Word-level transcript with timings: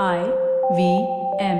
I 0.00 0.24
V 0.74 1.06
M. 1.38 1.58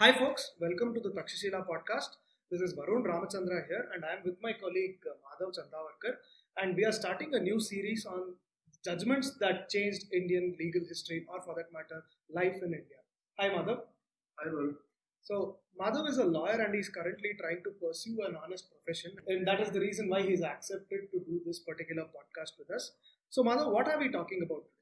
Hi, 0.00 0.12
folks. 0.18 0.50
Welcome 0.60 0.92
to 0.92 0.98
the 0.98 1.10
Takshashila 1.10 1.64
podcast. 1.68 2.16
This 2.50 2.60
is 2.60 2.74
Varun 2.74 3.04
Ramachandra 3.04 3.64
here, 3.68 3.88
and 3.94 4.04
I 4.04 4.14
am 4.14 4.24
with 4.24 4.34
my 4.42 4.54
colleague 4.54 4.98
uh, 5.08 5.14
Madhav 5.22 5.54
Chandavarkar, 5.54 6.16
and 6.56 6.74
we 6.74 6.84
are 6.84 6.90
starting 6.90 7.32
a 7.34 7.38
new 7.38 7.60
series 7.60 8.04
on 8.06 8.34
judgments 8.84 9.36
that 9.38 9.68
changed 9.68 10.06
Indian 10.12 10.56
legal 10.58 10.82
history, 10.88 11.24
or 11.32 11.40
for 11.42 11.54
that 11.54 11.72
matter, 11.72 12.02
life 12.28 12.56
in 12.56 12.74
India. 12.74 12.98
Hi, 13.38 13.50
Madhav. 13.50 13.82
Hi, 14.40 14.50
Varun. 14.50 14.74
So, 15.22 15.58
Madhav 15.80 16.08
is 16.08 16.18
a 16.18 16.24
lawyer 16.24 16.60
and 16.60 16.74
he's 16.74 16.88
currently 16.88 17.36
trying 17.38 17.62
to 17.62 17.70
pursue 17.80 18.18
an 18.26 18.36
honest 18.42 18.66
profession, 18.68 19.12
and 19.28 19.46
that 19.46 19.60
is 19.60 19.70
the 19.70 19.78
reason 19.78 20.08
why 20.08 20.22
he's 20.22 20.42
accepted 20.42 21.12
to 21.12 21.20
do 21.20 21.40
this 21.46 21.60
particular 21.60 22.02
podcast 22.02 22.58
with 22.58 22.68
us. 22.74 22.90
So, 23.30 23.44
Madhav, 23.44 23.70
what 23.70 23.86
are 23.86 24.00
we 24.00 24.10
talking 24.10 24.42
about 24.42 24.64
today? 24.64 24.80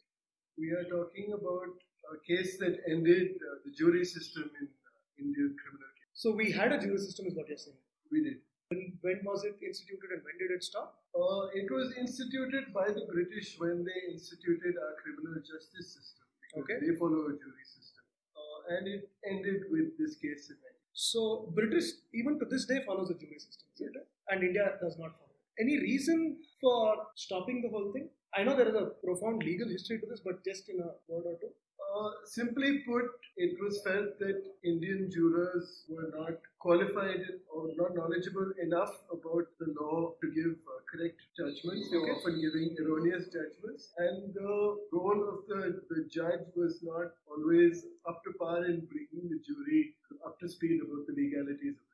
We 0.58 0.70
are 0.70 0.84
talking 0.84 1.32
about 1.32 1.72
a 2.12 2.18
case 2.26 2.58
that 2.58 2.80
ended 2.88 3.36
uh, 3.40 3.58
the 3.64 3.72
jury 3.72 4.04
system 4.04 4.50
in 4.60 4.68
uh, 4.68 5.18
Indian 5.18 5.56
criminal 5.56 5.90
case. 5.96 6.12
So, 6.14 6.32
we 6.32 6.52
had 6.52 6.72
a 6.72 6.78
jury 6.78 6.98
system, 6.98 7.26
is 7.26 7.34
what 7.34 7.48
you're 7.48 7.56
saying. 7.56 7.80
We 8.10 8.22
did. 8.22 8.38
When, 8.68 8.98
when 9.00 9.18
was 9.24 9.44
it 9.44 9.56
instituted 9.64 10.12
and 10.12 10.22
when 10.24 10.36
did 10.36 10.52
it 10.54 10.64
stop? 10.64 11.00
Uh, 11.12 11.48
it 11.52 11.70
was 11.70 11.92
instituted 11.96 12.72
by 12.72 12.88
the 12.88 13.04
British 13.08 13.56
when 13.58 13.84
they 13.84 14.12
instituted 14.12 14.76
our 14.76 14.94
criminal 15.00 15.40
justice 15.40 15.92
system. 15.96 16.24
Okay. 16.56 16.80
They 16.80 16.96
follow 16.96 17.32
a 17.32 17.34
jury 17.36 17.64
system. 17.64 18.04
Uh, 18.36 18.76
and 18.76 18.88
it 18.88 19.08
ended 19.24 19.68
with 19.70 19.96
this 19.98 20.16
case 20.16 20.52
in 20.52 20.56
19. 20.56 20.72
So 20.92 21.52
British, 21.54 21.96
even 22.12 22.38
to 22.38 22.44
this 22.44 22.66
day, 22.66 22.80
follows 22.84 23.08
the 23.08 23.14
jury 23.14 23.40
system, 23.40 23.68
it? 23.80 23.92
And 24.28 24.42
India 24.44 24.76
does 24.80 24.98
not 24.98 25.16
follow. 25.16 25.31
Any 25.60 25.78
reason 25.78 26.38
for 26.60 26.96
stopping 27.16 27.62
the 27.62 27.68
whole 27.70 27.92
thing? 27.92 28.08
I 28.36 28.42
know 28.44 28.56
there 28.56 28.68
is 28.68 28.74
a 28.74 28.86
profound 29.04 29.42
legal 29.42 29.68
history 29.68 30.00
to 30.00 30.06
this, 30.06 30.20
but 30.24 30.44
just 30.44 30.68
in 30.68 30.80
a 30.80 30.90
word 31.08 31.26
or 31.26 31.36
two. 31.40 31.52
Uh, 31.94 32.10
simply 32.24 32.78
put, 32.88 33.04
it 33.36 33.58
was 33.60 33.82
felt 33.84 34.18
that 34.18 34.42
Indian 34.64 35.10
jurors 35.12 35.84
were 35.90 36.08
not 36.16 36.38
qualified 36.58 37.20
or 37.54 37.68
not 37.76 37.94
knowledgeable 37.94 38.50
enough 38.62 38.94
about 39.12 39.44
the 39.60 39.74
law 39.78 40.14
to 40.22 40.30
give 40.32 40.56
uh, 40.72 40.80
correct 40.90 41.20
judgments. 41.36 41.90
They 41.90 41.98
were 41.98 42.04
Okay. 42.08 42.18
often 42.18 42.40
giving 42.40 42.74
erroneous 42.80 43.26
judgments, 43.28 43.90
and 43.98 44.32
the 44.32 44.78
role 44.92 45.20
of 45.28 45.46
the, 45.48 45.82
the 45.90 46.08
judge 46.10 46.46
was 46.56 46.80
not 46.82 47.12
always 47.28 47.84
up 48.08 48.24
to 48.24 48.32
par 48.40 48.64
in 48.64 48.86
bringing 48.86 49.28
the 49.28 49.40
jury 49.44 49.94
up 50.24 50.40
to 50.40 50.48
speed 50.48 50.80
about 50.80 51.06
the 51.06 51.12
legalities 51.22 51.76
of. 51.76 51.91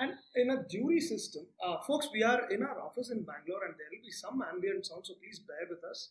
And 0.00 0.12
in 0.36 0.50
a 0.50 0.62
jury 0.68 1.00
system, 1.00 1.44
uh, 1.64 1.78
folks, 1.86 2.08
we 2.12 2.22
are 2.22 2.48
in 2.50 2.62
our 2.62 2.78
office 2.80 3.10
in 3.10 3.24
Bangalore, 3.24 3.64
and 3.66 3.74
there 3.74 3.90
will 3.90 4.04
be 4.04 4.12
some 4.12 4.42
ambient 4.42 4.86
sound, 4.86 5.04
so 5.06 5.14
please 5.14 5.40
bear 5.40 5.66
with 5.68 5.82
us. 5.84 6.10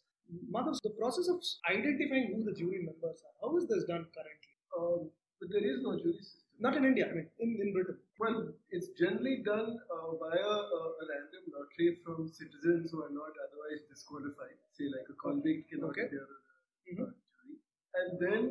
Madhav, 0.51 0.75
the 0.83 0.89
process 0.99 1.29
of 1.29 1.39
identifying 1.71 2.33
who 2.35 2.43
the 2.43 2.51
jury 2.51 2.83
members 2.83 3.23
are, 3.23 3.35
how 3.41 3.55
is 3.57 3.65
this 3.67 3.85
done 3.85 4.05
currently? 4.11 4.53
Um, 4.77 5.09
but 5.39 5.47
there 5.49 5.63
is 5.63 5.79
no 5.83 5.95
jury 5.95 6.19
system. 6.19 6.43
Not 6.59 6.75
in 6.75 6.83
India, 6.83 7.07
I 7.07 7.13
mean, 7.13 7.27
in, 7.39 7.55
in 7.61 7.71
Britain. 7.71 7.97
Well, 8.19 8.49
it's 8.71 8.89
generally 8.99 9.43
done 9.45 9.77
uh, 9.93 10.09
via 10.19 10.41
a, 10.41 10.79
a 10.99 11.03
random 11.07 11.43
lottery 11.53 11.95
from 12.03 12.27
citizens 12.27 12.91
who 12.91 13.03
are 13.03 13.13
not 13.13 13.31
otherwise 13.45 13.85
disqualified. 13.87 14.57
Say, 14.75 14.89
like 14.89 15.07
a 15.07 15.13
convict 15.21 15.69
cannot 15.69 15.91
Okay. 15.95 16.09
on 16.11 16.17
a 16.17 16.91
Mhm. 16.91 16.97
jury. 16.97 17.55
And 17.99 18.09
then 18.19 18.41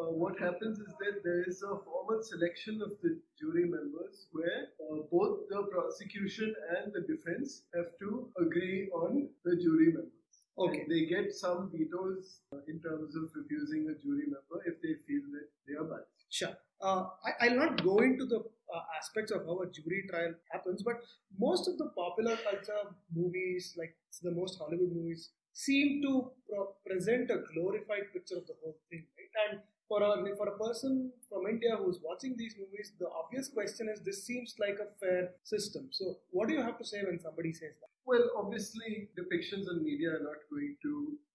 uh, 0.00 0.10
what 0.10 0.38
happens 0.38 0.78
is 0.78 0.92
that 1.00 1.22
there 1.24 1.42
is 1.42 1.62
a 1.62 1.76
formal 1.84 2.22
selection 2.22 2.80
of 2.82 2.90
the 3.02 3.18
jury 3.38 3.64
members 3.64 4.28
where 4.32 4.68
uh, 4.90 5.02
both 5.10 5.48
the 5.48 5.62
prosecution 5.72 6.54
and 6.76 6.92
the 6.92 7.00
defense 7.12 7.62
have 7.74 7.90
to 7.98 8.28
agree 8.40 8.88
on 8.94 9.28
the 9.44 9.56
jury 9.56 9.92
members. 9.92 10.12
Okay. 10.58 10.80
And 10.80 10.90
they 10.90 11.06
get 11.06 11.32
some 11.32 11.70
vetoes 11.72 12.40
uh, 12.52 12.58
in 12.68 12.80
terms 12.80 13.14
of 13.16 13.30
refusing 13.34 13.88
a 13.90 13.94
jury 14.02 14.26
member 14.26 14.62
if 14.66 14.80
they 14.82 14.94
feel 15.06 15.22
that 15.32 15.48
they 15.66 15.74
are 15.74 15.84
biased. 15.84 16.26
Sure. 16.30 16.54
Uh, 16.80 17.06
I, 17.24 17.46
I'll 17.46 17.56
not 17.56 17.82
go 17.82 17.98
into 17.98 18.26
the 18.26 18.38
uh, 18.38 18.82
aspects 18.96 19.32
of 19.32 19.46
how 19.46 19.60
a 19.60 19.66
jury 19.66 20.04
trial 20.10 20.34
happens, 20.52 20.82
but 20.82 21.00
most 21.38 21.68
of 21.68 21.78
the 21.78 21.90
popular 21.96 22.36
culture 22.36 22.94
movies, 23.14 23.74
like 23.76 23.96
the 24.22 24.30
most 24.30 24.58
Hollywood 24.58 24.92
movies, 24.92 25.30
seem 25.52 26.02
to 26.02 26.30
pro- 26.48 26.74
present 26.86 27.30
a 27.30 27.42
glorified 27.52 28.12
picture 28.12 28.36
of 28.36 28.46
the 28.46 28.54
whole 28.62 28.76
thing, 28.90 29.04
right? 29.16 29.50
And 29.50 29.60
for 29.88 30.02
a 30.02 30.36
for 30.36 30.48
a 30.48 30.56
person 30.58 31.10
from 31.28 31.46
India 31.48 31.76
who's 31.80 31.98
watching 32.02 32.36
these 32.36 32.54
movies, 32.58 32.92
the 32.98 33.08
obvious 33.20 33.48
question 33.48 33.88
is: 33.92 34.00
This 34.08 34.24
seems 34.26 34.54
like 34.58 34.78
a 34.86 34.88
fair 35.00 35.30
system. 35.44 35.88
So, 35.92 36.18
what 36.30 36.48
do 36.48 36.54
you 36.54 36.62
have 36.62 36.78
to 36.78 36.84
say 36.84 37.02
when 37.04 37.18
somebody 37.20 37.52
says 37.52 37.74
that? 37.80 37.90
Well, 38.04 38.24
obviously, 38.36 39.08
depictions 39.20 39.70
in 39.72 39.84
media 39.84 40.10
are 40.16 40.24
not 40.30 40.40
going 40.50 40.76
to 40.82 40.92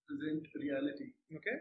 present 0.08 0.48
reality, 0.62 1.10
Okay, 1.36 1.58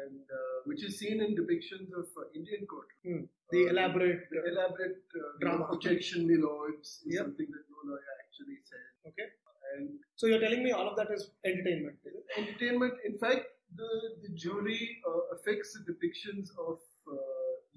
and 0.00 0.20
uh, 0.40 0.56
which 0.64 0.82
is 0.84 0.98
seen 0.98 1.20
in 1.20 1.34
depictions 1.36 1.88
of 2.02 2.06
uh, 2.16 2.28
Indian 2.34 2.66
court. 2.74 2.88
Hmm. 3.06 3.24
the 3.54 3.62
Uh, 3.66 3.70
elaborate. 3.72 4.20
the 4.34 4.40
uh, 4.42 4.50
elaborate 4.52 5.02
uh, 5.22 5.32
Drama. 5.40 5.66
protection, 5.72 6.26
me 6.30 6.36
lords, 6.44 6.88
is 7.06 7.14
Yep. 7.16 7.24
something 7.24 7.48
that 7.56 7.64
no 7.74 7.80
lawyer 7.90 8.14
actually 8.22 8.58
said. 8.70 8.86
okay, 9.10 9.26
And 9.74 9.90
so 10.16 10.26
you're 10.30 10.40
telling 10.46 10.62
me 10.66 10.70
all 10.78 10.88
of 10.90 10.96
that 11.00 11.10
is 11.16 11.22
entertainment, 11.50 11.98
entertainment, 12.42 12.94
in 13.10 13.18
fact, 13.24 13.46
the, 13.76 13.90
the 14.22 14.34
jury 14.34 14.98
uh, 15.06 15.36
affects 15.36 15.74
the 15.74 15.82
depictions 15.92 16.50
of 16.58 16.78
uh, 17.10 17.16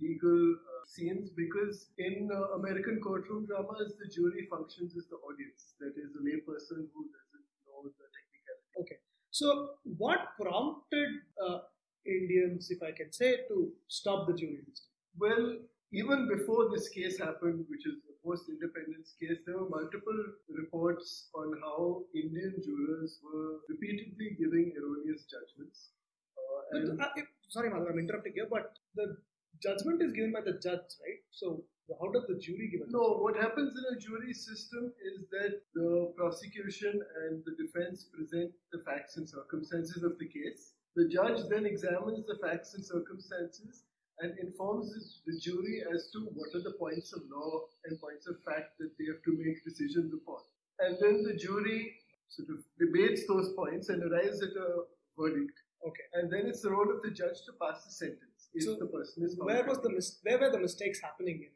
legal 0.01 0.55
uh, 0.55 0.85
scenes 0.85 1.29
because 1.31 1.89
in 1.97 2.29
uh, 2.31 2.57
American 2.59 2.99
courtroom 3.01 3.45
dramas, 3.45 3.93
the 3.99 4.09
jury 4.13 4.47
functions 4.49 4.95
as 4.97 5.07
the 5.07 5.17
audience. 5.17 5.75
That 5.79 5.93
is, 5.97 6.15
a 6.15 6.21
layperson 6.21 6.87
who 6.93 7.01
doesn't 7.09 7.47
know 7.65 7.83
the 7.83 7.93
technicality. 8.15 8.69
Okay. 8.81 8.97
So, 9.31 9.69
what 9.97 10.19
prompted 10.39 11.09
uh, 11.43 11.59
Indians, 12.05 12.71
if 12.71 12.81
I 12.81 12.91
can 12.91 13.11
say, 13.11 13.37
to 13.49 13.71
stop 13.87 14.27
the 14.27 14.33
jury 14.33 14.59
system? 14.69 14.91
Well, 15.19 15.57
even 15.93 16.27
before 16.27 16.69
this 16.69 16.89
case 16.89 17.17
happened, 17.19 17.65
which 17.69 17.85
is 17.87 18.03
the 18.03 18.13
post-independence 18.23 19.15
case, 19.19 19.39
there 19.45 19.57
were 19.57 19.69
multiple 19.69 20.19
reports 20.49 21.29
on 21.33 21.53
how 21.63 22.03
Indian 22.13 22.55
jurors 22.63 23.19
were 23.23 23.59
repeatedly 23.69 24.35
giving 24.37 24.73
erroneous 24.77 25.23
judgments. 25.25 25.91
Uh, 26.37 26.77
and 26.77 27.01
Uh, 27.01 27.09
if- 27.15 27.31
sorry, 27.47 27.69
Madhav, 27.69 27.91
I'm 27.91 27.99
interrupting 27.99 28.33
here, 28.33 28.47
but 28.49 28.77
the 28.95 29.17
judgment 29.61 30.01
is 30.01 30.11
given 30.11 30.33
by 30.33 30.41
the 30.41 30.53
judge, 30.59 30.91
right? 31.05 31.21
So, 31.31 31.63
how 32.01 32.11
does 32.11 32.25
the 32.27 32.35
jury 32.45 32.67
give 32.67 32.81
it? 32.81 32.89
no, 32.91 33.05
what 33.25 33.37
happens 33.37 33.73
in 33.79 33.85
a 33.95 33.97
jury 33.97 34.33
system 34.33 34.93
is 35.11 35.29
that 35.29 35.61
the 35.73 36.11
prosecution 36.17 37.01
and 37.23 37.45
the 37.45 37.55
defense 37.63 38.03
present 38.15 38.51
the 38.73 38.79
facts 38.79 39.15
and 39.15 39.27
circumstances 39.29 40.03
of 40.03 40.17
the 40.19 40.27
case. 40.27 40.73
The 40.95 41.07
judge 41.07 41.47
then 41.47 41.65
examines 41.65 42.25
the 42.27 42.35
facts 42.35 42.73
and 42.73 42.83
circumstances 42.85 43.83
and 44.19 44.33
informs 44.39 45.21
the 45.25 45.37
jury 45.39 45.83
as 45.93 46.09
to 46.13 46.19
what 46.33 46.49
are 46.55 46.63
the 46.63 46.75
points 46.79 47.13
of 47.13 47.21
law 47.29 47.61
and 47.85 47.99
points 48.01 48.27
of 48.27 48.35
fact 48.43 48.77
that 48.79 48.91
they 48.97 49.05
have 49.05 49.21
to 49.23 49.33
make 49.37 49.63
decisions 49.63 50.13
upon. 50.13 50.41
And 50.79 50.97
then 51.01 51.23
the 51.23 51.35
jury 51.35 51.93
sort 52.27 52.49
of 52.49 52.59
debates 52.79 53.27
those 53.27 53.53
points 53.53 53.89
and 53.89 54.01
arrives 54.03 54.41
at 54.41 54.55
a 54.57 54.69
verdict. 55.17 55.57
Okay. 55.85 56.07
And 56.13 56.31
then 56.31 56.47
it's 56.47 56.61
the 56.61 56.71
role 56.71 56.89
of 56.89 57.01
the 57.01 57.11
judge 57.11 57.37
to 57.45 57.53
pass 57.61 57.85
the 57.85 57.91
sentence 57.91 58.49
if 58.53 58.63
So, 58.63 58.75
the 58.75 58.87
person 58.87 59.23
is 59.23 59.37
Where 59.37 59.63
was 59.65 59.79
the 59.81 59.89
mis- 59.89 60.17
where 60.23 60.39
were 60.39 60.49
the 60.51 60.59
mistakes 60.59 60.99
happening 61.01 61.37
in, 61.47 61.53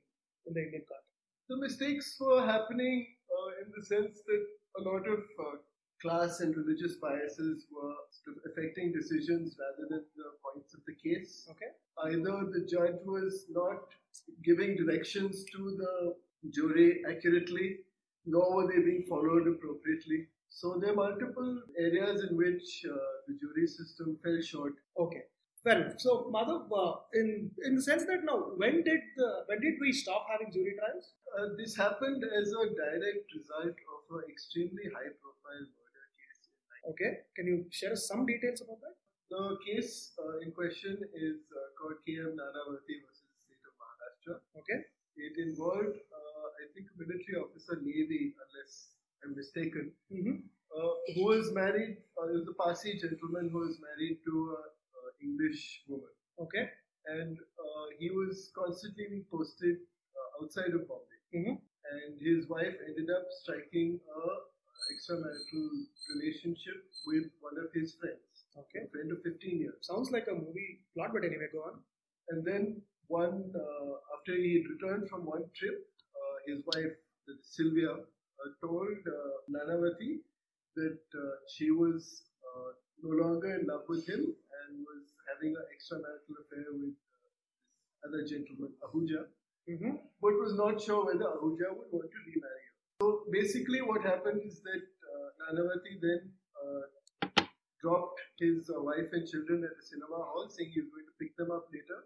in 0.48 0.54
the 0.54 0.62
Indian 0.62 0.84
court? 0.88 1.02
the 1.50 1.58
mistakes 1.58 2.16
were 2.20 2.46
happening 2.46 3.08
uh, 3.28 3.50
in 3.62 3.68
the 3.76 3.84
sense 3.86 4.22
that 4.26 4.44
a 4.80 4.82
lot 4.90 5.06
of 5.06 5.20
uh, 5.20 5.58
class 6.02 6.40
and 6.40 6.56
religious 6.56 6.96
biases 6.96 7.68
were 7.72 7.94
sort 8.10 8.36
of 8.36 8.52
affecting 8.52 8.92
decisions 8.92 9.56
rather 9.60 9.88
than 9.90 10.04
the 10.16 10.30
points 10.44 10.74
of 10.74 10.82
the 10.88 10.96
case. 10.96 11.48
Okay. 11.52 11.72
Either 12.10 12.50
the 12.52 12.66
judge 12.70 13.00
was 13.06 13.46
not 13.50 13.94
giving 14.44 14.76
directions 14.76 15.44
to 15.52 15.78
the 15.78 16.16
jury 16.52 17.04
accurately, 17.10 17.78
nor 18.26 18.56
were 18.56 18.68
they 18.68 18.80
being 18.80 19.06
followed 19.08 19.48
appropriately. 19.48 20.28
So 20.50 20.78
there 20.80 20.92
are 20.92 20.96
multiple 20.96 21.62
areas 21.78 22.26
in 22.30 22.36
which 22.36 22.84
uh, 22.86 22.96
the 23.28 23.38
jury 23.40 23.68
system 23.68 24.18
fell 24.24 24.40
short. 24.42 24.74
Okay. 25.00 25.24
Enough. 25.64 26.00
So, 26.00 26.32
Madhav, 26.34 26.72
uh, 26.74 26.94
in 27.14 27.52
in 27.64 27.76
the 27.76 27.84
sense 27.84 28.04
that 28.06 28.24
now, 28.26 28.38
when 28.58 28.82
did 28.84 29.02
the 29.16 29.44
when 29.46 29.62
did 29.62 29.76
we 29.80 29.92
stop 29.94 30.26
having 30.32 30.52
jury 30.52 30.74
trials? 30.80 31.14
Uh, 31.38 31.54
this 31.56 31.78
happened 31.78 32.24
as 32.24 32.50
a 32.50 32.66
direct 32.74 33.30
result 33.38 33.78
of 33.94 34.02
an 34.18 34.24
extremely 34.28 34.90
high-profile 34.90 35.66
murder 35.78 36.06
case 36.18 36.42
in 36.50 36.92
Okay. 36.92 37.12
Can 37.42 37.50
you 37.50 37.66
share 37.72 37.94
us 37.94 38.08
some 38.08 38.28
details 38.28 38.62
about 38.62 38.78
that? 38.86 38.94
The 39.34 39.58
case 39.66 40.14
uh, 40.22 40.46
in 40.46 40.52
question 40.52 40.94
is 41.10 41.42
uh, 41.50 41.74
called 41.74 41.98
KM 42.06 42.38
Nanavati 42.38 42.96
versus 43.02 43.34
state 43.42 43.66
of 43.66 43.74
Maharashtra. 43.82 44.36
Okay. 44.62 44.78
It 45.18 45.34
involved, 45.42 45.98
uh, 46.14 46.46
I 46.62 46.70
think, 46.78 46.86
a 46.94 47.02
military 47.02 47.42
officer, 47.42 47.82
Navy, 47.82 48.38
unless 48.38 48.94
I'm 49.26 49.34
mistaken, 49.36 49.90
Mm-hmm. 50.14 50.38
uh, 50.70 50.94
who 51.16 51.24
was 51.34 51.52
married, 51.52 51.98
uh, 52.14 52.28
he 52.30 52.36
was 52.38 52.48
a 52.48 52.54
Parsi 52.54 53.00
gentleman 53.02 53.50
who 53.50 53.66
was 53.66 53.82
married 53.82 54.20
to 54.22 54.34
an 55.02 55.14
English 55.26 55.82
woman. 55.90 56.14
Okay. 56.38 56.70
And 57.10 57.40
uh, 57.58 57.86
he 57.98 58.12
was 58.12 58.52
constantly 58.54 59.06
being 59.10 59.26
posted 59.34 59.78
uh, 60.14 60.44
outside 60.44 60.78
of 60.78 60.86
Bombay. 60.86 61.20
Mhm. 61.34 61.58
And 61.90 62.22
his 62.22 62.48
wife 62.54 62.78
ended 62.86 63.10
up 63.10 63.26
striking 63.42 63.98
a 63.98 64.22
extramarital 64.92 65.66
relationship 66.16 66.80
with 67.08 67.26
one 67.40 67.58
of 67.64 67.72
his 67.74 67.96
friends, 67.96 68.46
Okay. 68.58 68.86
a 68.86 68.90
friend 68.90 69.12
of 69.12 69.22
15 69.24 69.60
years. 69.60 69.76
Sounds 69.82 70.12
like 70.12 70.28
a 70.28 70.36
movie 70.36 70.80
plot, 70.94 71.12
but 71.14 71.24
anyway, 71.24 71.48
go 71.54 71.60
on. 71.70 71.80
And 72.30 72.46
then 72.46 72.82
one 73.08 73.52
uh, 73.56 73.94
after 74.18 74.34
he 74.36 74.64
returned 74.72 75.10
from 75.10 75.26
one 75.26 75.46
trip, 75.56 75.78
uh, 76.16 76.36
his 76.48 76.64
wife 76.74 76.98
Sylvia 77.42 77.92
uh, 77.92 78.50
told 78.62 78.98
uh, 79.08 79.36
Nanavati 79.54 80.20
that 80.76 81.00
uh, 81.16 81.36
she 81.54 81.72
was 81.72 82.24
uh, 82.48 82.72
no 83.04 83.12
longer 83.24 83.56
in 83.60 83.68
love 83.68 83.84
with 83.88 84.08
him 84.08 84.22
and 84.60 84.72
was 84.92 85.04
having 85.30 85.56
an 85.56 85.66
extramarital 85.76 86.36
affair 86.44 86.66
with 86.74 86.96
uh, 86.96 87.30
this 87.68 87.78
other 88.08 88.24
gentleman, 88.28 88.74
Ahuja, 88.84 89.26
Mm-hmm. 89.70 89.92
but 90.20 90.34
was 90.42 90.56
not 90.58 90.82
sure 90.82 91.06
whether 91.06 91.24
Ahuja 91.38 91.70
would 91.78 91.92
want 91.94 92.10
to 92.10 92.20
remarry 92.26 92.64
her. 92.66 92.71
So 93.02 93.26
basically, 93.32 93.82
what 93.82 94.04
happened 94.06 94.42
is 94.46 94.62
that 94.62 94.86
uh, 95.10 95.28
Nanavati 95.42 95.98
then 96.06 96.22
uh, 96.54 97.42
dropped 97.82 98.22
his 98.38 98.70
uh, 98.70 98.78
wife 98.78 99.10
and 99.14 99.26
children 99.26 99.64
at 99.66 99.74
the 99.74 99.82
cinema 99.82 100.22
hall, 100.22 100.46
saying 100.48 100.70
he 100.70 100.82
was 100.82 100.92
going 100.94 101.10
to 101.10 101.18
pick 101.18 101.36
them 101.36 101.50
up 101.50 101.66
later. 101.74 102.06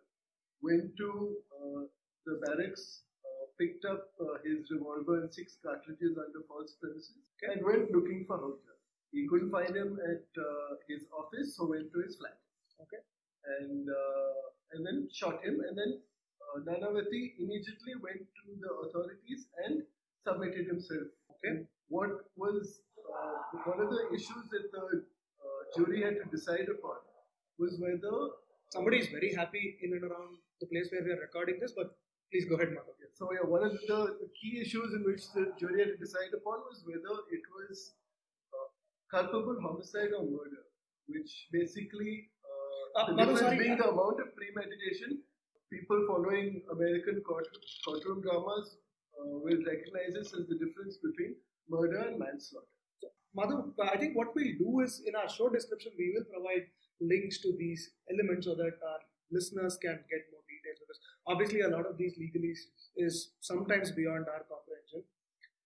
Went 0.63 0.95
to 0.95 1.35
uh, 1.51 1.81
the 2.25 2.39
barracks, 2.39 3.03
uh, 3.27 3.51
picked 3.59 3.83
up 3.83 4.07
uh, 4.23 4.39
his 4.47 4.71
revolver 4.71 5.19
and 5.19 5.27
six 5.27 5.59
cartridges 5.59 6.15
under 6.15 6.39
false 6.47 6.79
premises, 6.79 7.27
and 7.43 7.59
went 7.65 7.91
looking 7.91 8.23
for 8.23 8.39
Ahuja. 8.39 8.79
He 9.11 9.27
couldn't 9.27 9.51
find 9.51 9.75
him 9.75 9.99
at 9.99 10.23
uh, 10.39 10.79
his 10.87 11.03
office, 11.11 11.57
so 11.59 11.67
went 11.75 11.91
to 11.91 12.07
his 12.07 12.15
flat. 12.15 12.39
Okay. 12.87 13.03
And 13.59 13.89
uh, 13.91 14.43
and 14.71 14.87
then 14.87 15.09
shot 15.11 15.43
him, 15.43 15.59
and 15.59 15.75
then 15.75 15.99
uh, 16.39 16.63
Nanavati 16.63 17.35
immediately 17.35 17.99
went 17.99 18.23
to 18.23 18.47
the 18.63 18.71
authorities 18.87 19.51
and 19.67 19.83
submitted 20.27 20.67
himself. 20.67 21.07
Okay. 21.33 21.53
What 21.89 22.11
was 22.35 22.81
uh, 22.97 23.57
one 23.71 23.79
of 23.85 23.89
the 23.89 24.01
issues 24.13 24.45
that 24.53 24.71
the 24.71 24.83
uh, 25.45 25.61
jury 25.75 26.03
had 26.03 26.15
to 26.23 26.25
decide 26.35 26.67
upon 26.77 26.97
was 27.59 27.79
whether. 27.79 28.17
Somebody 28.69 28.97
is 28.99 29.07
very 29.07 29.33
happy 29.33 29.77
in 29.83 29.93
and 29.93 30.03
around 30.03 30.37
the 30.59 30.67
place 30.67 30.89
where 30.91 31.03
we 31.03 31.11
are 31.11 31.21
recording 31.21 31.59
this, 31.61 31.73
but 31.77 31.95
please 32.31 32.45
go 32.49 32.55
ahead, 32.55 32.69
Madhav. 32.69 32.95
So 33.17 33.29
yeah, 33.31 33.45
one 33.47 33.63
of 33.63 33.71
the, 33.87 33.99
key 34.39 34.59
issues 34.61 34.93
in 34.93 35.03
which 35.05 35.31
the 35.33 35.53
jury 35.59 35.79
had 35.79 35.91
to 35.93 35.97
decide 35.97 36.33
upon 36.33 36.59
was 36.69 36.83
whether 36.85 37.15
it 37.31 37.45
was 37.55 37.93
uh, 38.53 38.67
culpable 39.15 39.57
homicide 39.61 40.11
or 40.17 40.23
murder, 40.23 40.63
which 41.07 41.47
basically 41.51 42.29
uh, 42.43 42.99
Uh, 42.99 43.05
the 43.07 43.13
Madhu, 43.13 43.31
difference 43.31 43.39
sorry, 43.45 43.57
being 43.63 43.73
uh, 43.79 43.83
the 43.83 43.89
amount 43.95 44.19
of 44.23 44.27
premeditation. 44.35 45.19
People 45.71 45.99
following 46.07 46.61
American 46.71 47.21
court, 47.21 47.47
courtroom 47.85 48.21
dramas 48.21 48.77
uh, 48.77 48.84
will 49.23 49.61
recognize 49.63 50.13
this 50.13 50.33
as 50.33 50.47
the 50.47 50.57
difference 50.59 50.97
between 50.97 51.35
murder 51.69 51.99
and 52.07 52.19
manslaughter. 52.19 52.67
So, 53.01 53.07
Madhu, 53.35 53.73
I 53.81 53.97
think 53.97 54.15
what 54.15 54.35
we'll 54.35 54.57
do 54.59 54.81
is 54.81 55.01
in 55.05 55.15
our 55.15 55.29
show 55.29 55.49
description, 55.49 55.91
we 55.97 56.13
will 56.15 56.25
provide 56.25 56.67
links 57.01 57.41
to 57.41 57.53
these 57.57 57.91
elements 58.11 58.45
so 58.45 58.55
that 58.55 58.75
our 58.79 58.99
listeners 59.31 59.77
can 59.81 59.97
get 60.09 60.21
more 60.31 60.45
details 60.47 60.79
because 60.79 60.99
obviously 61.27 61.61
a 61.61 61.69
lot 61.69 61.85
of 61.85 61.97
these 61.97 62.15
legalese 62.17 62.71
is 62.95 63.33
sometimes 63.41 63.91
beyond 63.91 64.25
our 64.27 64.43
comprehension. 64.47 65.03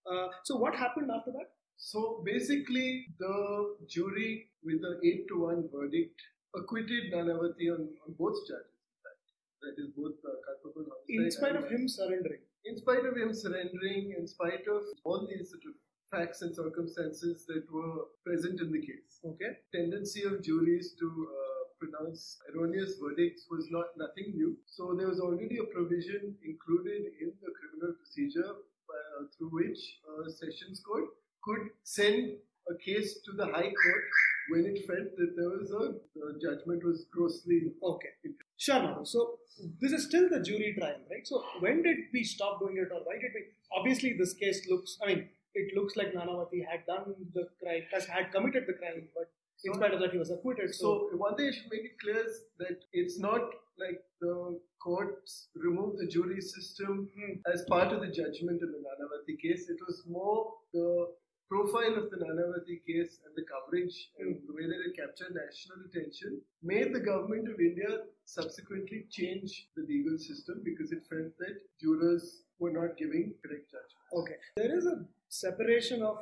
Uh, 0.09 0.27
so, 0.43 0.55
what 0.55 0.75
happened 0.75 1.09
after 1.13 1.31
that? 1.31 1.51
So 1.79 2.21
basically, 2.25 3.07
the 3.19 3.75
jury, 3.87 4.51
with 4.63 4.81
the 4.81 4.99
8 5.01 5.27
to 5.29 5.39
1 5.47 5.69
verdict, 5.73 6.19
acquitted 6.53 7.13
Nanavati 7.13 7.71
on, 7.71 7.87
on 8.03 8.15
both 8.19 8.35
charges. 8.45 8.75
in. 8.99 9.63
That 9.63 9.75
is, 9.81 9.89
both 9.95 10.19
uh, 10.27 10.35
culpable 10.43 10.91
homicide. 10.91 11.25
In 11.25 11.31
spite 11.31 11.55
of 11.55 11.71
him 11.71 11.87
surrendering. 11.87 12.43
In 12.69 12.77
spite 12.77 13.06
of 13.06 13.18
him 13.18 13.33
surrendering, 13.33 14.13
in 14.18 14.27
spite 14.27 14.68
of 14.69 14.83
all 15.04 15.27
these 15.27 15.50
sort 15.50 15.63
of 15.66 15.75
facts 16.12 16.42
and 16.42 16.56
circumstances 16.56 17.45
that 17.48 17.66
were 17.71 18.06
present 18.25 18.62
in 18.62 18.71
the 18.71 18.80
case. 18.80 19.19
Okay. 19.25 19.51
Tendency 19.74 20.24
of 20.24 20.44
juries 20.44 20.95
to 21.00 21.07
uh, 21.07 21.60
pronounce 21.80 22.38
erroneous 22.50 22.95
verdicts 23.01 23.48
was 23.50 23.68
not 23.71 23.88
nothing 23.98 24.33
new. 24.36 24.57
So 24.66 24.95
there 24.98 25.07
was 25.07 25.19
already 25.19 25.57
a 25.57 25.74
provision 25.74 26.36
included 26.44 27.01
in 27.21 27.31
the 27.42 27.51
criminal 27.57 27.95
procedure 27.98 28.51
uh, 28.51 29.25
through 29.38 29.50
which 29.50 30.00
uh, 30.06 30.30
Sessions 30.30 30.81
Court 30.86 31.06
could 31.44 31.69
send 31.83 32.38
a 32.69 32.75
case 32.83 33.21
to 33.25 33.31
the 33.31 33.45
High 33.45 33.74
Court 33.81 34.06
when 34.50 34.66
it 34.66 34.86
felt 34.86 35.16
that 35.18 35.33
there 35.38 35.50
was 35.57 35.71
a 35.71 35.94
the 36.16 36.39
judgment 36.42 36.83
was 36.83 37.06
grossly 37.13 37.74
Okay. 37.81 38.13
Sure, 38.59 38.81
Madhu. 38.83 39.06
So, 39.06 39.39
this 39.81 39.91
is 39.94 40.06
still 40.06 40.29
the 40.29 40.39
jury 40.41 40.75
trial, 40.77 41.00
right? 41.09 41.25
So, 41.25 41.44
when 41.61 41.81
did 41.81 41.97
we 42.13 42.23
stop 42.23 42.59
doing 42.59 42.77
it 42.77 42.89
or 42.94 43.01
why 43.06 43.15
did 43.23 43.31
we? 43.38 43.44
Obviously, 43.77 44.13
this 44.17 44.33
case 44.33 44.61
looks, 44.69 44.97
I 45.03 45.07
mean, 45.07 45.29
it 45.56 45.75
looks 45.75 45.95
like 45.95 46.13
Nanavati 46.13 46.61
had 46.69 46.85
done 46.85 47.15
the 47.33 47.47
crime, 47.63 47.83
has 47.94 48.06
had 48.06 48.31
committed 48.31 48.65
the 48.67 48.73
crime, 48.73 49.07
but 49.15 49.31
in 49.65 49.73
spite 49.73 49.94
of 49.94 50.00
that, 50.01 50.11
he 50.11 50.17
was 50.17 50.29
acquitted. 50.31 50.75
So, 50.75 51.09
So 51.11 51.17
one 51.17 51.35
thing 51.35 51.47
I 51.47 51.51
should 51.51 51.71
make 51.71 51.85
it 51.85 52.00
clear 52.03 52.25
is 52.27 52.41
that 52.59 52.77
it's 52.94 53.17
not 53.19 53.41
like 53.79 54.01
the 54.21 54.59
courts 54.83 55.50
removed 55.56 55.97
the 56.00 56.07
jury 56.07 56.41
system 56.41 57.09
Hmm. 57.15 57.33
as 57.53 57.63
part 57.69 57.91
of 57.94 58.01
the 58.01 58.07
judgment 58.19 58.61
in 58.61 58.71
the 58.75 58.81
Nanavati 58.88 59.39
case. 59.41 59.69
It 59.69 59.79
was 59.88 60.03
more 60.07 60.53
the 60.73 61.07
profile 61.49 61.95
of 61.97 62.09
the 62.11 62.17
Nanavati 62.17 62.77
case 62.85 63.19
and 63.25 63.33
the 63.35 63.43
coverage 63.51 64.11
and 64.19 64.37
the 64.47 64.53
way 64.53 64.65
that 64.69 64.81
it 64.85 64.95
captured 64.95 65.33
national 65.33 65.81
attention 65.89 66.41
made 66.61 66.93
the 66.93 66.99
government 66.99 67.49
of 67.49 67.59
India 67.59 68.05
subsequently 68.23 69.05
change 69.09 69.67
the 69.75 69.83
legal 69.89 70.17
system 70.17 70.61
because 70.63 70.91
it 70.91 71.01
felt 71.09 71.33
that 71.39 71.57
jurors 71.81 72.43
were 72.59 72.71
not 72.71 72.97
giving 72.97 73.33
correct 73.43 73.65
judgment. 73.73 74.05
okay. 74.13 74.37
There 74.57 74.77
is 74.77 74.85
a 74.85 75.01
separation 75.29 76.03
of 76.03 76.17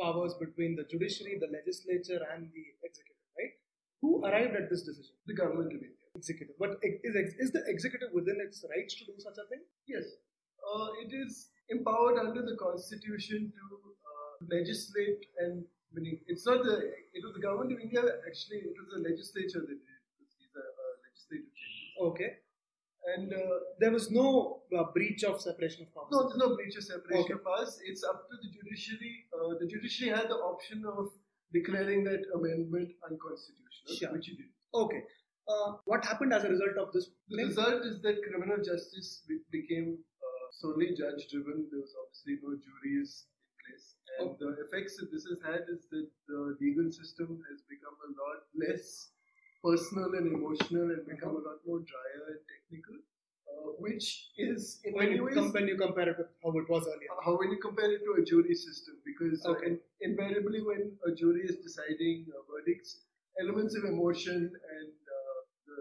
powers 0.00 0.34
between 0.34 0.74
the 0.74 0.82
judiciary, 0.84 1.38
the 1.38 1.52
legislature, 1.54 2.20
and 2.34 2.50
the 2.50 2.64
executive, 2.82 3.22
right? 3.38 3.54
Who 4.00 4.24
arrived 4.24 4.56
at 4.56 4.68
this 4.68 4.82
decision? 4.82 5.14
The 5.26 5.34
government 5.34 5.70
of 5.70 5.78
India. 5.78 6.02
Executive. 6.16 6.56
But 6.58 6.82
is, 6.82 7.14
is 7.38 7.52
the 7.52 7.62
executive 7.68 8.10
within 8.12 8.38
its 8.40 8.64
rights 8.74 8.94
to 8.96 9.04
do 9.04 9.14
such 9.18 9.38
a 9.38 9.46
thing? 9.48 9.62
Yes, 9.86 10.04
uh, 10.66 10.88
it 11.04 11.14
is 11.14 11.48
empowered 11.68 12.18
under 12.18 12.42
the 12.42 12.56
constitution 12.56 13.52
to 13.54 13.71
legislate 14.50 15.24
and 15.38 15.64
meaning 15.92 16.18
it's 16.26 16.46
not 16.46 16.62
the 16.64 16.76
it 17.16 17.22
was 17.24 17.34
the 17.34 17.40
government 17.40 17.72
of 17.72 17.80
India 17.80 18.02
actually 18.26 18.58
it 18.70 18.76
was 18.80 18.88
the 18.94 19.00
legislature 19.08 19.60
that 19.60 19.78
did. 19.88 20.00
These 20.40 20.54
are 20.56 20.70
uh, 20.84 20.92
legislative 21.06 21.52
changes. 21.54 22.02
Okay. 22.10 22.30
And 23.14 23.32
uh, 23.34 23.56
There 23.80 23.90
was 23.90 24.10
no 24.12 24.62
uh, 24.78 24.84
breach 24.94 25.24
of 25.24 25.40
separation 25.40 25.82
of 25.86 25.94
powers. 25.94 26.08
no, 26.12 26.20
there's 26.28 26.38
no 26.38 26.54
breach 26.56 26.76
of 26.76 26.84
separation 26.84 27.24
Okay. 27.24 27.34
of 27.34 27.44
powers. 27.44 27.78
It's 27.84 28.04
up 28.04 28.28
to 28.30 28.34
the 28.42 28.48
judiciary. 28.56 29.26
Uh, 29.34 29.58
the 29.58 29.66
judiciary 29.66 30.14
had 30.16 30.28
the 30.30 30.38
option 30.52 30.84
of 30.86 31.10
declaring 31.52 32.04
that 32.04 32.22
amendment 32.34 32.92
unconstitutional, 33.08 33.96
Sure. 33.98 34.12
which 34.12 34.28
it 34.30 34.36
did. 34.38 34.50
Okay. 34.72 35.02
Uh, 35.48 35.72
what 35.84 36.04
happened 36.04 36.32
as 36.32 36.44
a 36.44 36.48
result 36.48 36.76
of 36.78 36.92
this? 36.92 37.10
The 37.28 37.42
result 37.44 37.84
is 37.84 38.00
that 38.02 38.22
criminal 38.22 38.58
justice 38.62 39.24
be- 39.28 39.42
became 39.50 39.98
uh, 40.22 40.46
solely 40.52 40.94
judge 40.96 41.26
driven. 41.32 41.66
There 41.70 41.80
was 41.82 41.92
obviously 42.04 42.38
no 42.40 42.54
juries 42.66 43.26
place. 43.64 43.86
And 44.18 44.30
Oh. 44.30 44.36
the 44.42 44.50
effects 44.64 44.96
that 44.98 45.10
this 45.10 45.24
has 45.30 45.40
had 45.42 45.62
is 45.74 45.86
that 45.94 46.08
the 46.28 46.40
legal 46.60 46.90
system 46.90 47.42
has 47.50 47.62
become 47.74 47.96
a 48.08 48.10
lot 48.22 48.44
less 48.64 49.10
personal 49.62 50.14
and 50.18 50.26
emotional 50.34 50.90
and 50.94 51.06
become 51.06 51.36
a 51.36 51.42
lot 51.48 51.58
more 51.66 51.80
drier 51.80 52.22
and 52.32 52.40
technical, 52.54 52.96
uh, 53.50 53.70
which 53.86 54.06
is 54.36 54.80
in 54.84 54.94
when 54.94 55.04
many 55.06 55.16
you, 55.16 55.24
ways 55.24 55.34
com- 55.36 55.52
when 55.52 55.68
you 55.68 55.76
compare 55.76 56.08
it 56.10 56.18
with 56.18 56.30
how 56.42 56.52
it 56.62 56.68
was 56.68 56.86
earlier. 56.92 57.10
how 57.24 57.34
when 57.38 57.50
you 57.54 57.58
compare 57.68 57.90
it 57.96 58.02
to 58.08 58.12
a 58.20 58.24
jury 58.32 58.54
system 58.54 58.94
because 59.10 59.46
uh, 59.46 59.54
in- 59.70 59.80
invariably 60.00 60.60
when 60.70 60.82
a 61.10 61.12
jury 61.22 61.42
is 61.52 61.56
deciding 61.68 62.26
uh, 62.34 62.42
verdicts 62.52 62.96
elements 63.40 63.74
of 63.76 63.84
emotion 63.84 64.40
and 64.78 64.92
uh, 65.18 65.38
the 65.68 65.76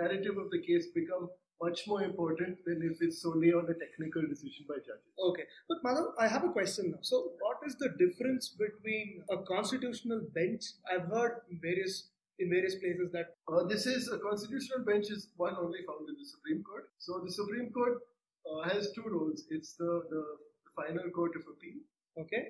narrative 0.00 0.38
of 0.38 0.50
the 0.50 0.60
case 0.68 0.86
become 0.94 1.28
much 1.62 1.86
more 1.86 2.02
important 2.02 2.58
than 2.66 2.82
if 2.90 3.00
it's 3.00 3.20
solely 3.22 3.52
on 3.52 3.68
a 3.70 3.74
technical 3.82 4.22
decision 4.32 4.64
by 4.68 4.76
judges 4.88 5.12
Okay. 5.30 5.44
Madhav, 5.84 6.14
I 6.18 6.28
have 6.28 6.44
a 6.44 6.48
question 6.48 6.92
now. 6.92 6.98
So, 7.02 7.32
what 7.40 7.58
is 7.66 7.76
the 7.76 7.90
difference 7.98 8.48
between 8.48 9.22
a 9.30 9.36
constitutional 9.38 10.22
bench? 10.34 10.62
I've 10.90 11.08
heard 11.08 11.42
in 11.50 11.60
various 11.60 12.08
in 12.38 12.50
various 12.50 12.74
places 12.76 13.12
that 13.12 13.36
uh, 13.48 13.62
this 13.64 13.86
is 13.86 14.08
a 14.08 14.18
constitutional 14.18 14.84
bench 14.84 15.06
is 15.10 15.28
one 15.36 15.54
only 15.56 15.80
found 15.86 16.08
in 16.08 16.16
the 16.18 16.24
supreme 16.24 16.62
court 16.64 16.90
so 16.98 17.20
the 17.24 17.30
supreme 17.30 17.70
court 17.70 17.98
uh, 18.50 18.68
has 18.68 18.90
two 18.92 19.04
roles 19.06 19.44
it's 19.50 19.74
the, 19.74 20.02
the, 20.10 20.22
the 20.66 20.72
final 20.74 21.08
court 21.10 21.36
of 21.36 21.42
appeal 21.52 21.78
okay. 22.18 22.42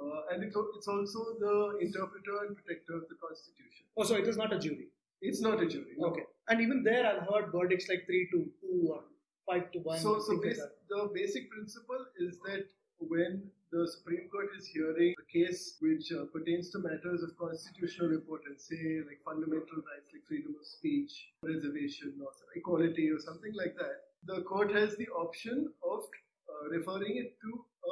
uh, 0.00 0.34
and 0.34 0.42
it's, 0.42 0.56
it's 0.76 0.88
also 0.88 1.38
the 1.38 1.78
interpreter 1.80 2.34
and 2.46 2.56
protector 2.56 2.94
of 2.96 3.06
the 3.08 3.14
constitution 3.26 3.86
Oh, 3.96 4.04
so 4.04 4.16
it 4.16 4.26
is 4.26 4.36
not 4.36 4.52
a 4.52 4.58
jury. 4.58 4.88
it's 5.22 5.40
not 5.40 5.62
a 5.62 5.66
jury 5.66 5.94
no. 5.96 6.08
Okay. 6.08 6.22
And 6.48 6.60
even 6.62 6.82
there, 6.82 7.06
I've 7.06 7.28
heard 7.28 7.52
verdicts 7.52 7.88
like 7.88 8.06
three 8.06 8.26
to 8.32 8.38
two 8.60 8.88
or 8.90 9.02
five 9.48 9.70
to 9.72 9.78
one. 9.80 9.98
So, 9.98 10.18
so 10.20 10.40
bas- 10.42 10.60
the 10.88 11.10
basic 11.14 11.50
principle 11.50 12.04
is 12.18 12.38
that 12.46 12.66
when 12.98 13.50
the 13.70 13.86
Supreme 13.86 14.28
Court 14.30 14.48
is 14.58 14.66
hearing 14.66 15.14
a 15.18 15.26
case 15.32 15.76
which 15.80 16.10
uh, 16.12 16.24
pertains 16.32 16.70
to 16.70 16.78
matters 16.78 17.22
of 17.22 17.36
constitutional 17.36 18.12
importance, 18.12 18.64
say 18.68 19.00
like 19.06 19.20
fundamental 19.24 19.78
rights 19.90 20.08
like 20.12 20.24
freedom 20.26 20.54
of 20.58 20.66
speech, 20.66 21.12
reservation, 21.42 22.14
or 22.20 22.32
equality, 22.56 23.10
or 23.10 23.20
something 23.20 23.52
like 23.54 23.74
that, 23.76 24.08
the 24.24 24.42
court 24.42 24.72
has 24.74 24.96
the 24.96 25.08
option 25.08 25.68
of 25.84 26.00
uh, 26.48 26.68
referring 26.70 27.16
it 27.16 27.36
to 27.44 27.50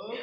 a 0.08 0.16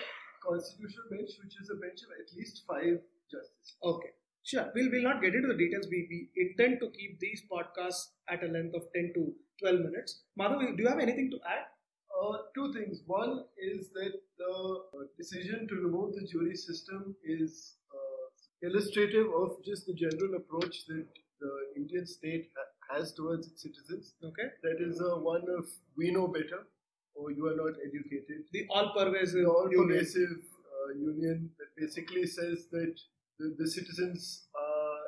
constitutional 0.45 1.05
bench, 1.11 1.31
which 1.43 1.55
is 1.61 1.69
a 1.69 1.75
bench 1.75 2.01
of 2.03 2.09
at 2.19 2.35
least 2.35 2.63
five 2.67 2.99
justices. 3.31 3.75
Okay. 3.83 4.09
Sure, 4.43 4.69
we'll, 4.75 4.89
we'll 4.91 5.03
not 5.03 5.21
get 5.21 5.33
into 5.33 5.47
the 5.47 5.57
details. 5.57 5.87
We, 5.89 6.07
we 6.09 6.29
intend 6.35 6.79
to 6.81 6.89
keep 6.91 7.19
these 7.19 7.43
podcasts 7.51 8.09
at 8.29 8.43
a 8.43 8.47
length 8.47 8.75
of 8.75 8.83
10 8.93 9.11
to 9.15 9.33
12 9.61 9.79
minutes. 9.79 10.21
Madhav, 10.37 10.75
do 10.75 10.83
you 10.83 10.89
have 10.89 10.99
anything 10.99 11.31
to 11.31 11.37
add? 11.47 11.65
Uh, 12.11 12.37
two 12.53 12.73
things. 12.73 13.03
One 13.07 13.43
is 13.57 13.89
that 13.93 14.13
the 14.37 15.07
decision 15.17 15.67
to 15.69 15.75
remove 15.75 16.13
the 16.13 16.27
jury 16.27 16.55
system 16.55 17.15
is 17.23 17.75
uh, 17.91 18.67
illustrative 18.67 19.27
of 19.33 19.63
just 19.65 19.85
the 19.87 19.93
general 19.93 20.35
approach 20.35 20.85
that 20.87 21.07
the 21.39 21.51
Indian 21.75 22.05
state 22.05 22.49
ha- 22.55 22.95
has 22.95 23.13
towards 23.13 23.47
its 23.47 23.61
citizens. 23.63 24.15
Okay. 24.23 24.47
That 24.61 24.77
is 24.79 25.01
uh, 25.01 25.15
one 25.17 25.43
of 25.57 25.65
we 25.97 26.11
know 26.11 26.27
better 26.27 26.67
or 27.15 27.31
you 27.31 27.47
are 27.47 27.55
not 27.55 27.73
educated. 27.87 28.45
The 28.51 28.65
all 28.69 28.93
pervasive 28.95 29.47
all 29.47 29.69
union. 29.71 29.87
pervasive 29.87 30.37
uh, 30.73 30.93
union 30.99 31.49
that 31.57 31.69
basically 31.77 32.25
says 32.25 32.67
that 32.71 32.95
the, 33.39 33.55
the 33.57 33.67
citizens 33.67 34.47
are 34.55 34.99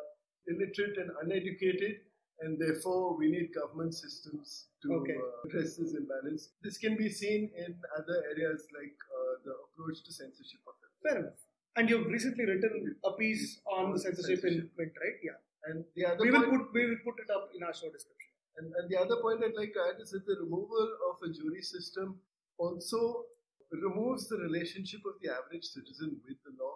illiterate 0.48 0.98
and 0.98 1.10
uneducated, 1.24 1.96
and 2.41 2.60
therefore 2.60 3.17
we 3.17 3.29
need 3.32 3.50
government 3.53 3.94
systems 3.94 4.67
to 4.84 4.94
Okay. 4.94 5.15
uh, 5.15 5.48
address 5.48 5.77
this 5.77 5.94
imbalance. 5.96 6.50
This 6.62 6.77
can 6.77 6.96
be 6.98 7.10
seen 7.10 7.50
in 7.55 7.75
other 7.98 8.17
areas 8.32 8.67
like 8.79 8.98
uh, 9.17 9.34
the 9.46 9.53
approach 9.65 10.03
to 10.05 10.12
censorship 10.13 10.60
of. 10.67 10.75
Fair 11.05 11.20
enough. 11.22 11.41
And 11.77 11.89
you've 11.89 12.08
recently 12.08 12.46
written 12.46 12.96
a 13.05 13.12
piece 13.13 13.60
on 13.70 13.94
the 13.94 14.00
censorship 14.00 14.44
in 14.46 14.70
print, 14.75 14.94
right? 15.03 15.17
Yeah. 15.22 15.38
And 15.70 15.84
the 15.96 16.05
other 16.05 16.22
We 16.24 16.32
will 16.32 16.48
put 16.50 16.74
we 16.74 16.86
will 16.89 17.01
put 17.05 17.17
it 17.24 17.29
up 17.29 17.50
in 17.55 17.62
our 17.63 17.74
show 17.74 17.89
description. 17.91 18.32
and, 18.58 18.72
and 18.79 18.89
the 18.89 18.98
other 18.98 19.17
point 19.22 19.44
I'd 19.44 19.58
like 19.60 19.74
to 19.77 19.82
add 19.89 20.00
is 20.01 20.12
that 20.12 20.25
the 20.25 20.38
removal 20.41 20.88
of 21.10 21.15
a 21.27 21.29
jury 21.34 21.62
system 21.62 22.17
also 22.58 23.25
removes 23.72 24.29
the 24.29 24.38
relationship 24.38 25.01
of 25.05 25.15
the 25.22 25.29
average 25.38 25.65
citizen 25.65 26.22
with 26.25 26.38
the 26.46 26.53
law. 26.62 26.75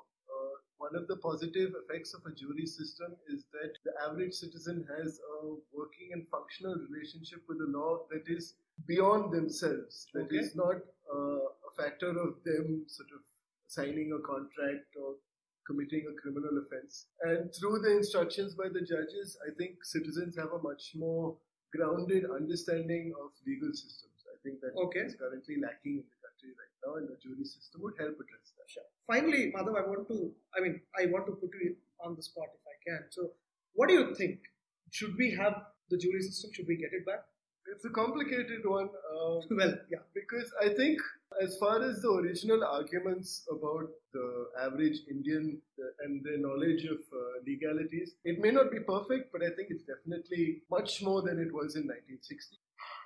One 0.89 1.01
of 1.03 1.07
the 1.07 1.17
positive 1.17 1.73
effects 1.83 2.15
of 2.15 2.21
a 2.25 2.33
jury 2.33 2.65
system 2.65 3.13
is 3.27 3.43
that 3.53 3.73
the 3.85 3.91
average 4.09 4.33
citizen 4.33 4.87
has 4.97 5.19
a 5.41 5.47
working 5.71 6.09
and 6.13 6.27
functional 6.27 6.75
relationship 6.89 7.43
with 7.47 7.59
the 7.59 7.67
law 7.77 8.05
that 8.09 8.23
is 8.27 8.55
beyond 8.87 9.31
themselves, 9.31 10.07
That 10.13 10.31
is 10.31 10.47
Okay. 10.49 10.55
not 10.55 10.77
uh, 11.13 11.45
a 11.69 11.71
factor 11.77 12.09
of 12.09 12.43
them 12.43 12.85
sort 12.87 13.09
of 13.11 13.21
signing 13.67 14.13
a 14.13 14.19
contract 14.27 14.95
or 14.99 15.15
committing 15.67 16.07
a 16.09 16.13
criminal 16.21 16.57
offense. 16.57 17.05
And 17.21 17.53
through 17.53 17.79
the 17.79 17.95
instructions 17.95 18.55
by 18.55 18.69
the 18.69 18.81
judges, 18.81 19.37
I 19.47 19.53
think 19.53 19.83
citizens 19.85 20.35
have 20.37 20.53
a 20.53 20.61
much 20.61 20.93
more 20.95 21.37
grounded 21.71 22.25
understanding 22.31 23.13
of 23.23 23.29
legal 23.45 23.71
systems. 23.73 24.25
I 24.33 24.37
think 24.41 24.59
that 24.61 24.73
Okay. 24.85 25.01
is 25.01 25.15
currently 25.15 25.57
lacking 25.61 25.97
in 25.99 26.05
the 26.09 26.18
country 26.39 26.55
right 26.55 26.75
now, 26.85 26.95
and 26.95 27.07
the 27.07 27.17
jury 27.21 27.43
system 27.43 27.81
would 27.83 27.93
help 27.99 28.13
address 28.13 28.53
that. 28.57 28.67
Sure. 28.67 28.83
Finally, 29.07 29.51
Madhav, 29.55 29.75
I 29.77 29.87
want 29.87 30.07
to, 30.07 30.31
I 30.55 30.61
mean, 30.61 30.81
I 30.97 31.05
want 31.07 31.25
to 31.27 31.33
put 31.33 31.51
you 31.61 31.75
on 32.03 32.15
the 32.15 32.23
spot 32.23 32.47
if 32.53 32.61
I 32.67 32.75
can. 32.87 33.05
So, 33.09 33.31
what 33.73 33.89
do 33.89 33.95
you 33.95 34.15
think? 34.15 34.39
Should 34.91 35.17
we 35.17 35.35
have 35.35 35.61
the 35.89 35.97
jury 35.97 36.21
system? 36.21 36.51
Should 36.53 36.67
we 36.67 36.77
get 36.77 36.93
it 36.93 37.05
back? 37.05 37.23
It's 37.71 37.85
a 37.85 37.89
complicated 37.89 38.65
one. 38.65 38.89
Um, 39.13 39.41
Well, 39.57 39.73
yeah. 39.91 40.03
Because 40.13 40.51
I 40.61 40.69
think, 40.69 40.99
as 41.41 41.57
far 41.57 41.83
as 41.83 42.01
the 42.01 42.11
original 42.11 42.63
arguments 42.63 43.47
about 43.51 43.89
the 44.13 44.47
average 44.61 44.97
Indian 45.09 45.61
uh, 45.79 46.05
and 46.05 46.23
their 46.23 46.37
knowledge 46.37 46.83
of 46.85 46.99
uh, 47.13 47.19
legalities, 47.45 48.15
it 48.25 48.39
may 48.39 48.51
not 48.51 48.71
be 48.71 48.79
perfect, 48.79 49.31
but 49.31 49.41
I 49.43 49.51
think 49.55 49.69
it's 49.69 49.83
definitely 49.83 50.61
much 50.71 51.01
more 51.01 51.21
than 51.21 51.39
it 51.39 51.53
was 51.53 51.75
in 51.75 51.87
1960. 51.87 52.57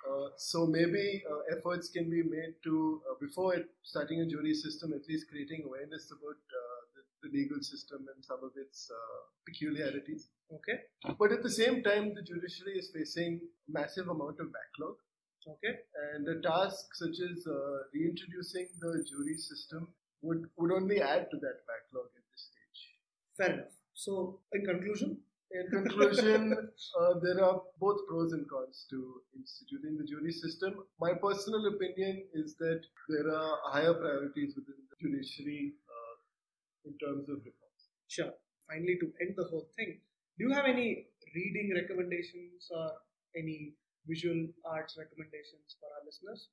Uh, 0.10 0.27
so 0.38 0.65
maybe 0.65 1.24
uh, 1.29 1.58
efforts 1.58 1.89
can 1.89 2.10
be 2.10 2.24
made 2.24 2.53
to, 2.63 3.01
uh, 3.10 3.15
before 3.20 3.55
it, 3.55 3.67
starting 3.84 4.22
a 4.22 4.25
jury 4.25 4.53
system, 4.53 4.93
at 4.93 5.08
least 5.10 5.29
creating 5.29 5.63
awareness 5.65 6.12
about 6.12 6.41
uh, 6.62 6.73
the, 7.24 7.30
legal 7.34 7.62
system 7.62 8.06
and 8.13 8.24
some 8.24 8.39
of 8.44 8.51
its 8.56 8.92
uh, 8.92 9.22
peculiarities. 9.46 10.30
Okay. 10.53 10.77
But 11.18 11.32
at 11.32 11.42
the 11.42 11.50
same 11.50 11.84
time, 11.84 12.13
the 12.13 12.22
judiciary 12.22 12.77
is 12.77 12.92
facing 12.94 13.42
massive 13.68 14.08
amount 14.08 14.39
of 14.39 14.48
backlog. 14.51 14.98
Okay. 15.48 15.80
And 16.13 16.27
a 16.27 16.42
task 16.42 16.94
such 16.94 17.18
as 17.20 17.48
uh, 17.48 17.89
reintroducing 17.94 18.68
the 18.80 19.03
jury 19.10 19.38
system 19.38 19.88
would, 20.22 20.46
would 20.58 20.72
only 20.72 21.01
add 21.01 21.27
to 21.32 21.38
that 21.38 21.58
backlog 21.68 22.08
at 22.15 22.24
this 22.32 22.50
stage. 22.51 22.80
Fair 23.38 23.53
enough. 23.53 23.75
So, 23.94 24.39
in 24.53 24.65
conclusion, 24.65 25.18
In 25.53 25.70
conclusion, 25.70 26.58
uh, 27.00 27.13
there 27.22 27.44
are 27.44 27.62
both 27.80 28.00
pros 28.08 28.34
and 28.34 28.50
cons 28.50 28.88
to 28.89 29.22
instituting 29.38 29.98
the 29.98 30.03
jury 30.03 30.32
system. 30.32 30.74
My 31.00 31.13
personal 31.13 31.68
opinion 31.68 32.24
is 32.34 32.56
that 32.58 32.82
there 33.08 33.30
are 33.30 33.58
higher 33.65 33.94
priorities 33.94 34.56
within 34.56 34.82
the 34.89 34.98
judiciary 35.00 35.74
in 36.86 36.98
terms 36.98 37.30
of 37.30 37.38
reforms. 37.38 37.82
sure. 38.08 38.34
Finally, 38.68 38.98
to 39.00 39.12
end 39.22 39.36
the 39.36 39.44
whole 39.44 39.68
thing, 39.75 40.00
do 40.38 40.48
you 40.48 40.52
have 40.54 40.66
any 40.66 41.08
reading 41.36 41.74
recommendations 41.75 42.70
or 42.72 42.92
any 43.36 43.74
visual 44.08 44.48
arts 44.66 44.98
recommendations 44.98 45.75
for 45.80 45.88
our 45.96 46.04
listeners 46.06 46.50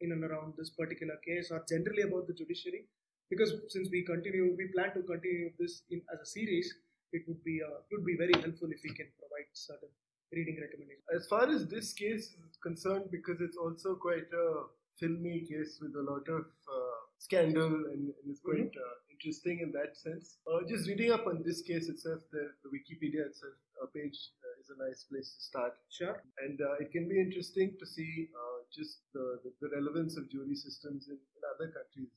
in 0.00 0.12
and 0.12 0.24
around 0.24 0.54
this 0.56 0.70
particular 0.70 1.16
case 1.26 1.50
or 1.50 1.62
generally 1.68 2.02
about 2.02 2.26
the 2.26 2.32
judiciary? 2.32 2.84
Because 3.30 3.52
since 3.68 3.88
we 3.90 4.02
continue, 4.04 4.54
we 4.56 4.68
plan 4.74 4.92
to 4.94 5.02
continue 5.02 5.52
this 5.58 5.82
in, 5.90 6.02
as 6.12 6.20
a 6.20 6.26
series, 6.26 6.74
it 7.12 7.22
would 7.28 7.42
be 7.44 7.60
uh, 7.62 7.80
would 7.92 8.04
be 8.04 8.16
very 8.16 8.34
helpful 8.40 8.68
if 8.70 8.80
we 8.82 8.92
can 8.92 9.08
provide 9.20 9.48
certain 9.52 9.88
reading 10.32 10.58
recommendations. 10.60 11.04
As 11.14 11.26
far 11.28 11.48
as 11.48 11.66
this 11.68 11.92
case 11.92 12.32
is 12.32 12.56
concerned, 12.62 13.10
because 13.10 13.40
it's 13.40 13.56
also 13.56 13.94
quite 13.94 14.28
a 14.32 14.64
filmy 14.98 15.46
case 15.48 15.78
with 15.80 15.94
a 15.96 16.04
lot 16.10 16.28
of 16.28 16.46
uh, 16.68 16.98
scandal 17.18 17.72
and, 17.92 18.12
and 18.12 18.26
it's 18.28 18.40
quite 18.40 18.72
uh, 18.76 18.96
interesting 19.22 19.60
in 19.62 19.70
that 19.72 19.96
sense. 19.96 20.38
Uh, 20.46 20.66
just 20.68 20.88
reading 20.88 21.12
up 21.12 21.26
on 21.26 21.42
this 21.46 21.62
case 21.62 21.88
itself, 21.88 22.20
the, 22.32 22.50
the 22.64 22.70
Wikipedia 22.74 23.26
itself 23.26 23.54
uh, 23.80 23.86
page 23.94 24.18
uh, 24.42 24.60
is 24.60 24.70
a 24.74 24.78
nice 24.82 25.04
place 25.04 25.34
to 25.34 25.40
start. 25.40 25.74
Sure. 25.90 26.22
And 26.42 26.60
uh, 26.60 26.82
it 26.82 26.90
can 26.90 27.08
be 27.08 27.20
interesting 27.20 27.74
to 27.78 27.86
see 27.86 28.28
uh, 28.34 28.66
just 28.74 28.98
the, 29.14 29.38
the, 29.44 29.50
the 29.62 29.68
relevance 29.76 30.16
of 30.16 30.30
jury 30.30 30.56
systems 30.56 31.06
in, 31.06 31.14
in 31.14 31.42
other 31.54 31.70
countries. 31.70 32.10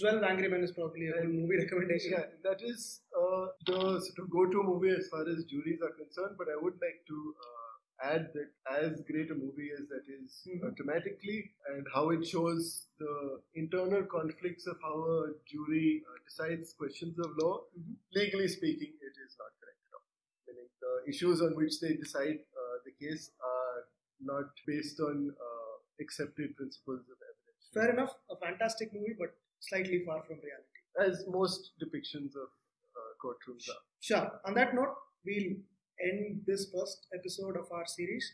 12 0.00 0.22
Angry 0.22 0.48
Men 0.48 0.62
is 0.62 0.72
probably 0.72 1.08
a 1.08 1.12
good 1.12 1.34
movie 1.34 1.58
recommendation. 1.58 2.12
Yeah, 2.12 2.30
that 2.44 2.62
is 2.62 3.00
uh, 3.12 3.50
the 3.66 3.98
sort 3.98 4.18
of 4.22 4.30
go-to 4.30 4.62
movie 4.62 4.94
as 4.94 5.08
far 5.08 5.28
as 5.28 5.44
juries 5.44 5.82
are 5.82 5.92
concerned. 5.98 6.38
But 6.38 6.46
I 6.48 6.56
would 6.56 6.78
like 6.80 7.02
to 7.10 7.18
uh, 7.34 7.67
add 8.02 8.28
that 8.34 8.50
as 8.80 9.00
great 9.10 9.30
a 9.30 9.34
movie 9.34 9.70
as 9.80 9.88
that 9.88 10.04
is 10.08 10.46
uh, 10.62 10.70
thematically, 10.78 11.50
and 11.70 11.86
how 11.94 12.10
it 12.10 12.26
shows 12.26 12.86
the 12.98 13.40
internal 13.54 14.02
conflicts 14.04 14.66
of 14.66 14.76
how 14.82 14.96
a 15.02 15.32
jury 15.50 16.02
uh, 16.08 16.18
decides 16.26 16.72
questions 16.74 17.18
of 17.18 17.30
law, 17.42 17.64
Mhm. 17.78 17.96
legally 18.14 18.48
speaking, 18.48 18.92
it 19.08 19.14
is 19.26 19.36
not 19.38 19.50
correct 19.60 19.80
at 19.88 19.94
all. 19.98 20.06
Meaning 20.46 20.68
the 20.80 20.94
issues 21.12 21.42
on 21.42 21.56
which 21.56 21.80
they 21.80 21.94
decide 21.94 22.38
uh, 22.62 22.76
the 22.84 22.92
case 23.04 23.30
are 23.40 23.88
not 24.20 24.50
based 24.66 25.00
on 25.00 25.30
uh, 25.30 25.74
accepted 26.00 26.56
principles 26.56 27.02
of 27.08 27.16
evidence. 27.30 27.68
Fair 27.74 27.90
enough. 27.90 28.14
A 28.30 28.36
fantastic 28.36 28.92
movie, 28.92 29.14
but 29.18 29.34
slightly 29.60 30.04
far 30.04 30.22
from 30.22 30.38
reality. 30.40 30.78
As 31.06 31.26
most 31.28 31.72
depictions 31.82 32.34
of 32.44 32.50
uh, 32.96 33.10
courtrooms 33.22 33.68
are. 33.74 33.82
Sure. 34.00 34.40
On 34.46 34.54
that 34.54 34.74
note, 34.74 34.94
we'll 35.24 35.56
end 36.02 36.42
this 36.46 36.70
first 36.72 37.06
episode 37.14 37.56
of 37.56 37.70
our 37.72 37.86
series. 37.86 38.32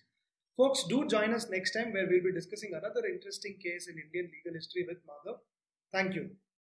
Folks, 0.56 0.84
do 0.84 1.06
join 1.06 1.34
us 1.34 1.48
next 1.50 1.72
time 1.72 1.92
where 1.92 2.06
we'll 2.08 2.22
be 2.22 2.32
discussing 2.32 2.72
another 2.74 3.04
interesting 3.06 3.56
case 3.62 3.88
in 3.88 3.98
Indian 3.98 4.30
legal 4.30 4.54
history 4.54 4.84
with 4.86 4.98
Madhav. 5.06 5.38
Thank 5.92 6.14
you. 6.14 6.30